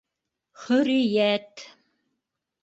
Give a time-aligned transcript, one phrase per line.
[0.61, 1.67] Хөрриәт!